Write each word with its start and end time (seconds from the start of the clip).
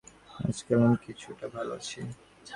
আজকাল 0.41 0.79
আমি 0.85 0.97
কিছুটা 1.05 1.45
ভাল 1.55 1.67
আছি। 1.77 1.99